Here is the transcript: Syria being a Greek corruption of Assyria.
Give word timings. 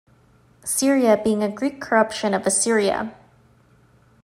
Syria 0.65 1.15
being 1.23 1.43
a 1.43 1.47
Greek 1.51 1.79
corruption 1.79 2.33
of 2.33 2.47
Assyria. 2.47 3.15